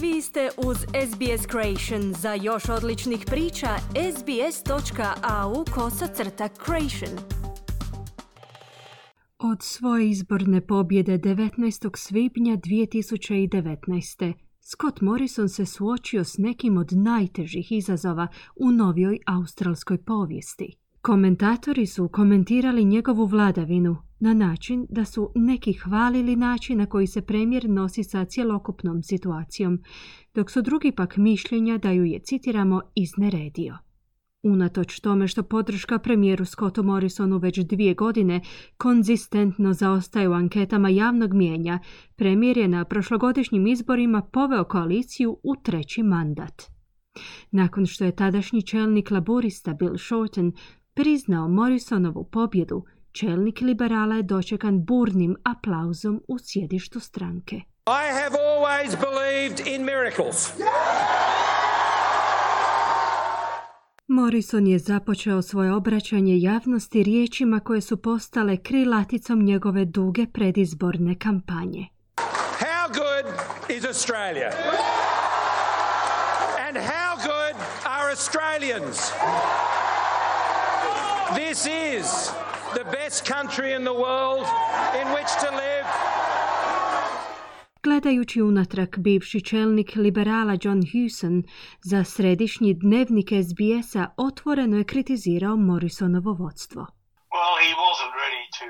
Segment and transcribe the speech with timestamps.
[0.00, 2.14] Vi ste uz SBS Creation.
[2.14, 3.68] Za još odličnih priča,
[4.16, 7.18] sbs.au kosacrta creation.
[9.38, 11.96] Od svoje izborne pobjede 19.
[11.96, 14.32] svibnja 2019.
[14.60, 20.76] Scott Morrison se suočio s nekim od najtežih izazova u novijoj australskoj povijesti.
[21.00, 27.22] Komentatori su komentirali njegovu vladavinu na način da su neki hvalili način na koji se
[27.22, 29.82] premijer nosi sa cjelokupnom situacijom,
[30.34, 33.78] dok su drugi pak mišljenja da ju je, citiramo, izneredio.
[34.42, 38.40] Unatoč tome što podrška premijeru Scottu Morrisonu već dvije godine
[38.76, 41.78] konzistentno zaostaje u anketama javnog mijenja,
[42.16, 46.62] premijer je na prošlogodišnjim izborima poveo koaliciju u treći mandat.
[47.50, 50.52] Nakon što je tadašnji čelnik laborista Bill Shorten
[50.94, 57.56] priznao Morrisonovu pobjedu, čelnik liberala je dočekan burnim aplauzom u sjedištu stranke.
[57.86, 60.52] I have always believed in miracles.
[64.10, 71.86] Morrison je započeo svoje obraćanje javnosti riječima koje su postale krilaticom njegove duge predizborne kampanje.
[72.60, 73.34] How good
[73.76, 74.50] is Australia?
[76.68, 79.12] And how good are Australians?
[81.34, 82.30] This is
[82.74, 84.46] the best country in the world
[85.00, 85.86] in which to live.
[87.82, 91.36] Gledajući unatrag, bivši čelnik liberala John Hewson
[91.90, 96.82] za središnji dnevnik SBS-a otvoreno je kritizirao Morrisonovo vodstvo.
[97.36, 98.66] Well, he wasn't ready to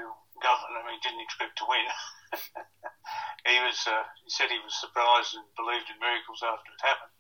[0.47, 0.73] govern.
[0.79, 1.87] I mean, he didn't expect to win.
[3.53, 7.18] he was, uh, he said he was surprised and believed in miracles after it happened.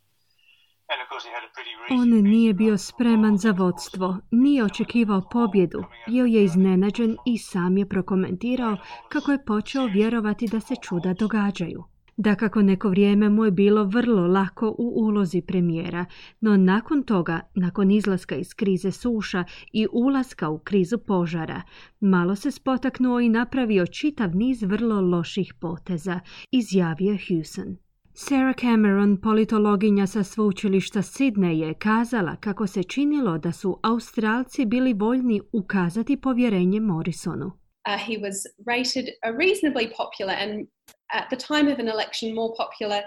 [1.91, 7.89] On nije bio spreman za vodstvo, nije očekivao pobjedu, bio je iznenađen i sam je
[7.89, 8.77] prokomentirao
[9.09, 11.84] kako je počeo vjerovati da se čuda događaju.
[12.16, 16.05] Da kako neko vrijeme mu je bilo vrlo lako u ulozi premijera,
[16.41, 21.62] no nakon toga, nakon izlaska iz krize suša i ulaska u krizu požara,
[22.00, 26.20] malo se spotaknuo i napravio čitav niz vrlo loših poteza,
[26.50, 27.88] izjavio Hewson.
[28.21, 34.93] Sarah Cameron, politologinja sa sveučilišta Sydney, je kazala kako se činilo da su Australci bili
[34.93, 37.53] voljni ukazati povjerenje Morrisonu.
[37.88, 40.66] Uh, he was rated a reasonably popular and
[41.10, 43.00] at the time of an election more popular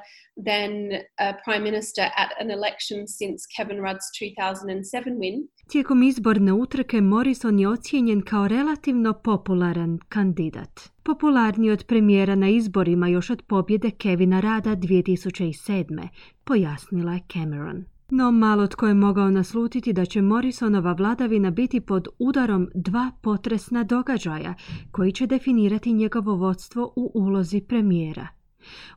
[0.45, 0.71] than
[1.19, 5.47] a prime minister at an election since Kevin Rudd's 2007 win.
[5.67, 10.79] Tijekom izborne utrke Morrison je ocijenjen kao relativno popularan kandidat.
[11.03, 16.07] Popularniji od premijera na izborima još od pobjede Kevina Rada 2007.
[16.43, 17.85] pojasnila je Cameron.
[18.13, 23.83] No malo tko je mogao naslutiti da će Morrisonova vladavina biti pod udarom dva potresna
[23.83, 24.53] događaja
[24.91, 28.27] koji će definirati njegovo vodstvo u ulozi premijera.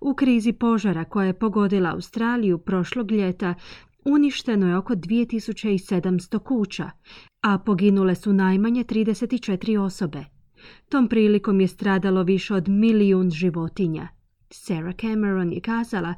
[0.01, 3.55] U krizi požara koja je pogodila Australiju prošlog ljeta
[4.05, 6.91] uništeno je oko 2700 kuća,
[7.43, 10.25] a poginule su najmanje 34 osobe.
[10.89, 14.09] Tom prilikom je stradalo više od milijun životinja.
[14.51, 16.15] Sarah Cameron je kazala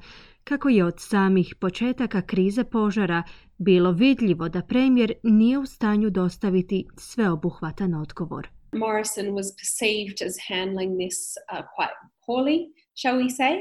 [0.49, 3.23] kako je od samih početaka krize požara
[3.59, 8.49] bilo vidljivo da premijer nije u stanju dostaviti sveobuhvatan odgovor.
[8.73, 11.97] Morrison was perceived as handling this uh, quite
[12.27, 12.59] poorly,
[13.01, 13.55] shall we say.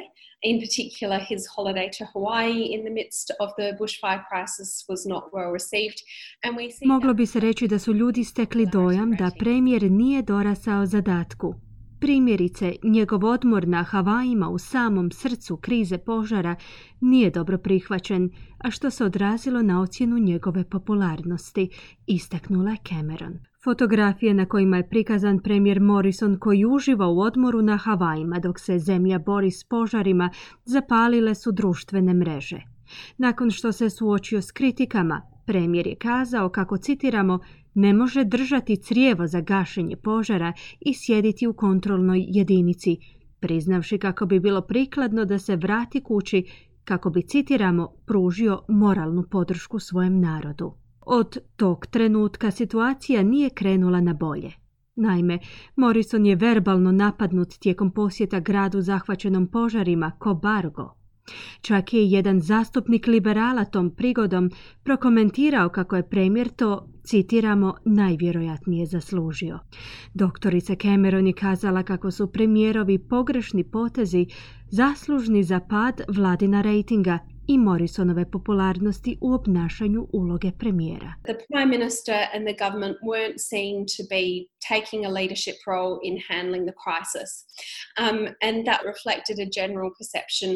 [0.50, 5.24] In particular, his holiday to Hawaii in the midst of the bushfire crisis was not
[5.34, 6.00] well received.
[6.44, 10.22] And we see Moglo bi se reći da su ljudi stekli dojam da premijer nije
[10.22, 11.65] dorasao zadatku.
[12.06, 16.56] Primjerice, njegov odmor na Havajima u samom srcu krize požara
[17.02, 21.70] nije dobro prihvaćen, a što se odrazilo na ocjenu njegove popularnosti,
[22.08, 23.34] istaknula je Cameron.
[23.64, 28.80] Fotografije na kojima je prikazan premijer Morrison koji uživa u odmoru na Havajima dok se
[28.80, 30.30] zemlja bori s požarima
[30.66, 32.62] zapalile su društvene mreže.
[33.18, 37.40] Nakon što se suočio s kritikama, premijer je kazao kako citiramo
[37.76, 42.98] ne može držati crijevo za gašenje požara i sjediti u kontrolnoj jedinici,
[43.40, 46.46] priznavši kako bi bilo prikladno da se vrati kući
[46.84, 50.74] kako bi, citiramo, pružio moralnu podršku svojem narodu.
[51.02, 54.52] Od tog trenutka situacija nije krenula na bolje.
[54.96, 55.40] Naime,
[55.76, 60.96] Morrison je verbalno napadnut tijekom posjeta gradu zahvaćenom požarima Kobargo.
[61.62, 64.52] Čak je jedan zastupnik liberala tom prigodom
[64.84, 69.60] prokomentirao kako je premijer to, citiramo, najvjerojatnije zaslužio.
[70.14, 74.26] Doktorica Cameron je kazala kako su premijerovi pogrešni potezi
[74.70, 81.14] zaslužni za pad vladina rejtinga i Morrisonove popularnosti u obnašanju uloge premijera.
[81.24, 86.16] The prime minister and the government weren't seen to be taking a leadership role in
[86.30, 87.30] handling the crisis.
[88.04, 90.52] Um, and that reflected a general perception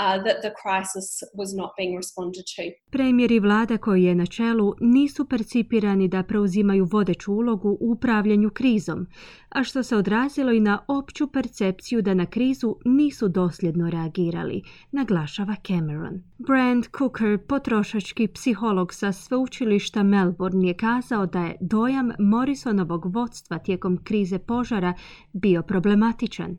[0.00, 1.08] uh, that the crisis
[1.40, 2.62] was not being responded to.
[2.90, 8.50] Premijer i vlada koji je na čelu nisu percipirani da preuzimaju vodeću ulogu u upravljanju
[8.50, 9.06] krizom,
[9.48, 14.62] a što se odrazilo i na opću percepciju da na krizu nisu dosljedno reagirali,
[14.92, 16.22] naglašava Cameron.
[16.38, 24.04] Brand Cooker, potrošački psiholog sa sveučilišta Melbourne, je kazao da je dojam Morrisonovog vodstva tijekom
[24.04, 24.94] krize požara
[25.32, 26.56] bio problematičan.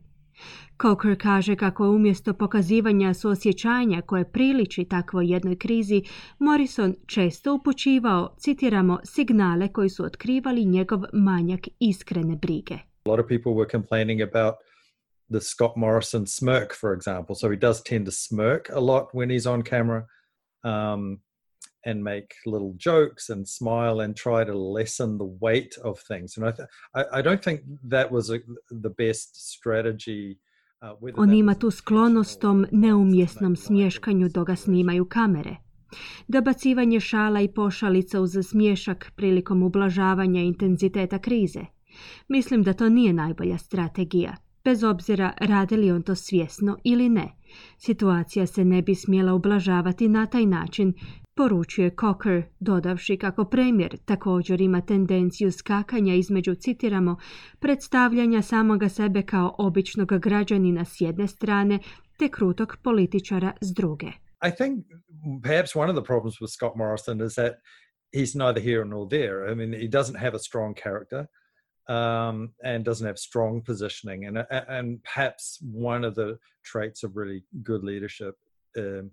[0.82, 6.02] Coker kaže kako je umjesto pokazivanja suosjećanja koje priliči takvoj jednoj krizi,
[6.38, 12.74] Morrison često upućivao, citiramo, signale koji su otkrivali njegov manjak iskrene brige.
[12.74, 14.54] A lot of people were complaining about
[15.30, 17.34] the Scott Morrison smirk, for example.
[17.34, 20.06] So he does tend to smirk a lot when he's on camera.
[20.64, 21.20] Um,
[21.86, 26.38] and make little jokes and smile and try to lessen the weight of things.
[26.38, 28.38] And I, th- I, I don't think that was a,
[28.70, 30.38] the best strategy
[31.16, 35.56] On ima tu sklonost tom neumjesnom smješkanju dok ga snimaju kamere.
[36.28, 41.60] Dobacivanje šala i pošalica uz smješak prilikom ublažavanja intenziteta krize.
[42.28, 44.36] Mislim da to nije najbolja strategija.
[44.64, 47.32] Bez obzira radi li on to svjesno ili ne.
[47.78, 50.94] Situacija se ne bi smjela ublažavati na taj način
[51.34, 57.16] poručuje Cocker, dodavši kako premijer također ima tendenciju skakanja između, citiramo,
[57.60, 61.78] predstavljanja samoga sebe kao običnog građanina s jedne strane
[62.18, 64.06] te krutog političara s druge.
[64.48, 64.84] I think
[65.42, 67.52] perhaps one of the problems with Scott Morrison is that
[68.12, 69.52] he's neither here nor there.
[69.52, 71.26] I mean, he doesn't have a strong character
[71.88, 74.26] um, and doesn't have strong positioning.
[74.26, 78.34] And, and perhaps one of the traits of really good leadership
[78.76, 79.10] um,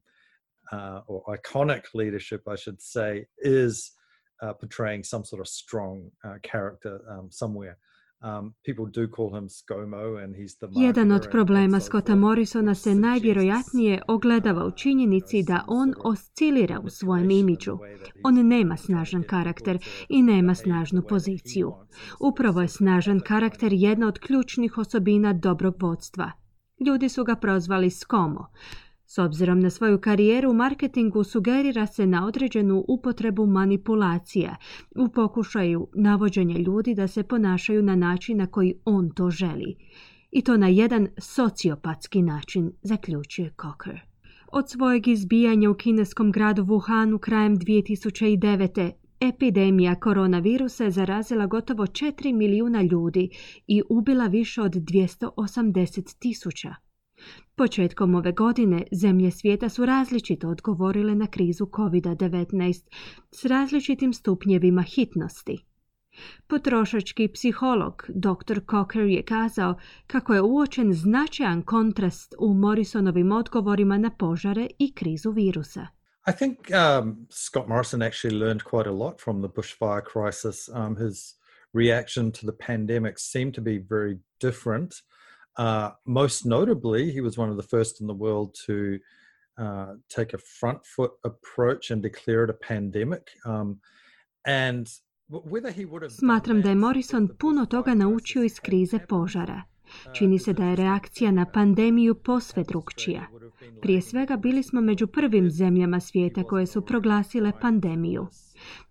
[0.72, 3.92] uh, or iconic leadership, I should say, is
[4.42, 7.78] uh, portraying some sort of strong uh, character um, somewhere.
[8.22, 12.96] Um, people do call him ScoMo and he's the Jedan od problema Scotta Morrisona se
[12.96, 17.78] najvjerojatnije ogledava u činjenici da on oscilira u svojem imidžu.
[18.24, 19.78] On nema snažan karakter
[20.10, 21.74] i nema snažnu poziciju.
[22.20, 26.32] Upravo je snažan karakter jedna od ključnih osobina dobrog vodstva.
[26.88, 28.48] Ljudi su ga prozvali ScoMo.
[29.12, 34.56] S obzirom na svoju karijeru u marketingu sugerira se na određenu upotrebu manipulacija
[34.96, 39.76] u pokušaju navođenja ljudi da se ponašaju na način na koji on to želi.
[40.32, 44.00] I to na jedan sociopatski način, zaključuje Cocker.
[44.52, 48.92] Od svojeg izbijanja u kineskom gradu Wuhanu krajem 2009.
[49.20, 53.30] Epidemija koronavirusa je zarazila gotovo 4 milijuna ljudi
[53.68, 56.76] i ubila više od 280 tisuća.
[57.56, 62.90] Početkom ove godine zemlje svijeta su različito odgovorile na krizu COVID-19
[63.32, 65.66] s različitim stupnjevima hitnosti.
[66.48, 68.60] Potrošački psiholog dr.
[68.70, 69.76] Cocker je kazao
[70.08, 75.88] kako je uočen značajan kontrast u Morrisonovim odgovorima na požare i krizu virusa.
[76.28, 80.70] I think um, Scott Morrison actually learned quite a lot from the bushfire crisis.
[80.70, 81.36] Um, his
[81.74, 84.94] reaction to the pandemic seemed to be very different.
[85.60, 88.98] Uh, most notably, he was one of the first in the world to
[89.58, 93.24] uh, take a front foot approach and declare it a pandemic.
[93.46, 93.80] Um,
[94.46, 94.88] and
[95.28, 99.62] whether he would have Smatram da je Morrison puno toga naučio iz krize požara.
[100.14, 103.28] Čini se da je reakcija na pandemiju posve drugčija.
[103.82, 108.28] Prije svega bili smo među prvim zemljama svijeta koje su proglasile pandemiju.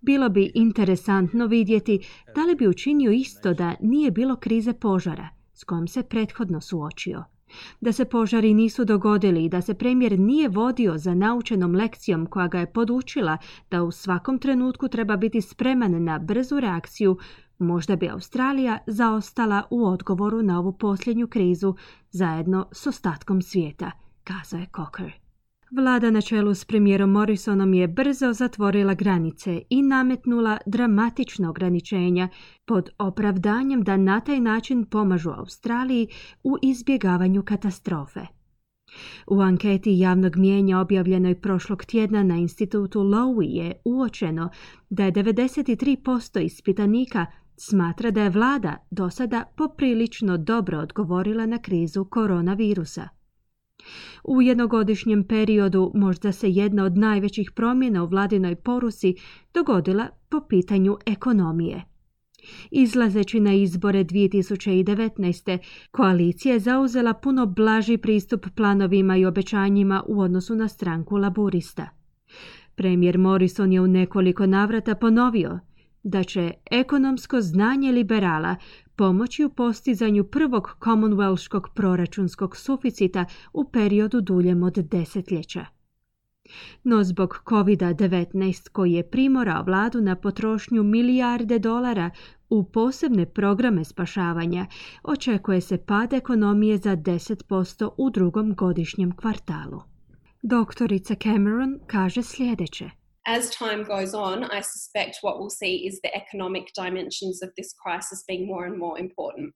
[0.00, 5.64] Bilo bi interesantno vidjeti da li bi učinio isto da nije bilo krize požara s
[5.64, 7.24] kojom se prethodno suočio.
[7.80, 12.48] Da se požari nisu dogodili i da se premijer nije vodio za naučenom lekcijom koja
[12.48, 13.38] ga je podučila
[13.70, 17.18] da u svakom trenutku treba biti spreman na brzu reakciju,
[17.58, 21.74] možda bi Australija zaostala u odgovoru na ovu posljednju krizu
[22.10, 23.90] zajedno s ostatkom svijeta,
[24.24, 25.27] kazao je Cocker.
[25.70, 32.28] Vlada na čelu s premijerom Morrisonom je brzo zatvorila granice i nametnula dramatična ograničenja
[32.64, 36.08] pod opravdanjem da na taj način pomažu Australiji
[36.44, 38.20] u izbjegavanju katastrofe.
[39.26, 44.50] U anketi javnog mijenja objavljenoj prošlog tjedna na institutu Lowy je uočeno
[44.90, 52.04] da je 93% ispitanika smatra da je vlada do sada poprilično dobro odgovorila na krizu
[52.04, 53.17] koronavirusa.
[54.24, 59.14] U jednogodišnjem periodu možda se jedna od najvećih promjena u vladinoj porusi
[59.54, 61.84] dogodila po pitanju ekonomije.
[62.70, 65.58] Izlazeći na izbore 2019.
[65.90, 71.88] koalicija je zauzela puno blaži pristup planovima i obećanjima u odnosu na stranku laburista.
[72.74, 75.60] Premijer Morrison je u nekoliko navrata ponovio
[76.08, 78.56] da će ekonomsko znanje liberala
[78.96, 85.66] pomoći u postizanju prvog Commonwealthskog proračunskog suficita u periodu duljem od desetljeća.
[86.84, 92.10] No zbog COVID-19 koji je primorao vladu na potrošnju milijarde dolara
[92.48, 94.66] u posebne programe spašavanja,
[95.02, 99.80] očekuje se pad ekonomije za 10% u drugom godišnjem kvartalu.
[100.42, 102.90] Doktorica Cameron kaže sljedeće.
[103.28, 107.74] As time goes on, I suspect what we'll see is the economic dimensions of this
[107.74, 109.52] crisis being more and more important.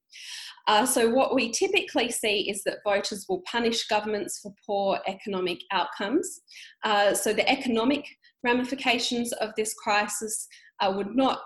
[0.68, 5.58] Uh, so, what we typically see is that voters will punish governments for poor economic
[5.72, 6.42] outcomes.
[6.84, 8.04] Uh, so, the economic
[8.44, 10.46] ramifications of this crisis
[10.80, 11.40] uh, would not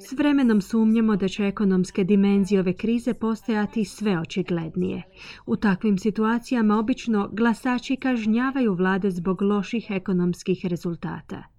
[0.00, 5.02] S vremenom sumnjamo da će ekonomske dimenzije ove krize postajati sve očiglednije.
[5.46, 11.51] U takvim situacijama obično glasači kažnjavaju vlade zbog loših ekonomskih rezultata.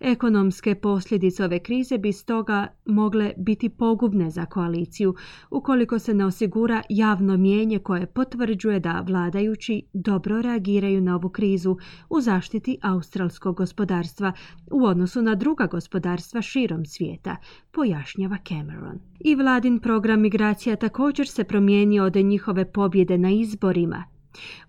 [0.00, 5.14] Ekonomske posljedice ove krize bi stoga mogle biti pogubne za koaliciju
[5.50, 11.76] ukoliko se ne osigura javno mijenje koje potvrđuje da vladajući dobro reagiraju na ovu krizu
[12.10, 14.32] u zaštiti australskog gospodarstva
[14.70, 17.36] u odnosu na druga gospodarstva širom svijeta,
[17.70, 18.98] pojašnjava Cameron.
[19.20, 24.04] I vladin program migracija također se promijenio od njihove pobjede na izborima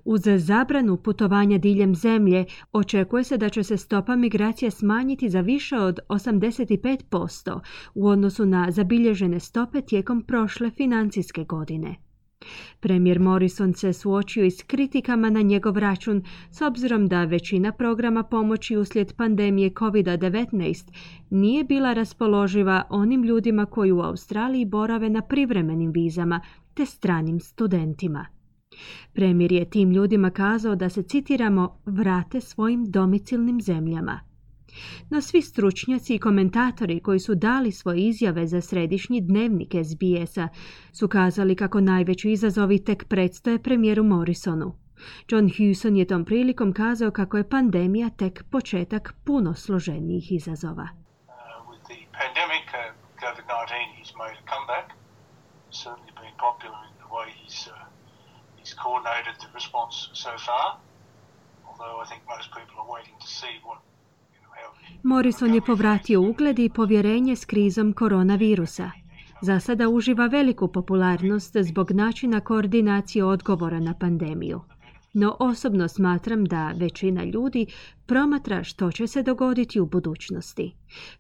[0.05, 5.77] uz zabranu putovanja diljem zemlje očekuje se da će se stopa migracije smanjiti za više
[5.77, 7.59] od 85%
[7.93, 11.95] u odnosu na zabilježene stope tijekom prošle financijske godine.
[12.79, 18.23] Premijer Morrison se suočio i s kritikama na njegov račun s obzirom da većina programa
[18.23, 20.91] pomoći uslijed pandemije COVID-19
[21.29, 26.41] nije bila raspoloživa onim ljudima koji u Australiji borave na privremenim vizama
[26.73, 28.25] te stranim studentima.
[29.13, 34.19] Premijer je tim ljudima kazao da se, citiramo, vrate svojim domicilnim zemljama.
[35.09, 40.47] No svi stručnjaci i komentatori koji su dali svoje izjave za središnji dnevnik SBS-a
[40.91, 44.75] su kazali kako najveći izazovi tek predstoje premijeru Morrisonu.
[45.29, 50.87] John Hewson je tom prilikom kazao kako je pandemija tek početak puno složenijih izazova.
[51.69, 52.67] With the pandemic,
[53.23, 54.87] COVID-19 has made a comeback.
[55.71, 57.92] Certainly been popular in the way he's uh,
[58.73, 60.77] he's coordinated the response so far,
[61.67, 63.77] although I think most people are waiting to see what
[65.03, 68.91] Morrison je povratio ugled i povjerenje s krizom koronavirusa.
[69.41, 74.61] Za sada uživa veliku popularnost zbog načina koordinacije odgovora na pandemiju
[75.13, 77.65] no osobno smatram da većina ljudi
[78.05, 80.73] promatra što će se dogoditi u budućnosti.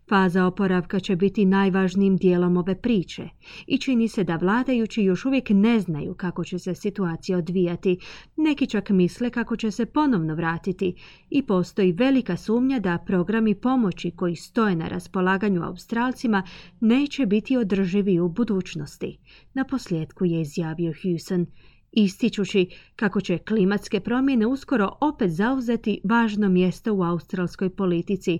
[0.09, 3.29] Faza oporavka će biti najvažnijim dijelom ove priče
[3.67, 7.99] i čini se da vladajući još uvijek ne znaju kako će se situacija odvijati,
[8.35, 10.95] neki čak misle kako će se ponovno vratiti
[11.29, 16.43] i postoji velika sumnja da programi pomoći koji stoje na raspolaganju Australcima
[16.79, 19.17] neće biti održivi u budućnosti.
[19.53, 21.45] Na posljedku je izjavio Hewson
[21.93, 28.39] ističući kako će klimatske promjene uskoro opet zauzeti važno mjesto u australskoj politici,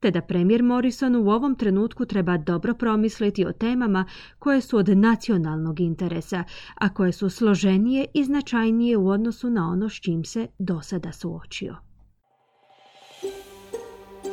[0.00, 4.04] te da premijer Morrison u ovom trenutku treba dobro promisliti o temama
[4.38, 6.44] koje su od nacionalnog interesa,
[6.74, 11.12] a koje su složenije i značajnije u odnosu na ono s čim se do sada
[11.12, 11.76] suočio.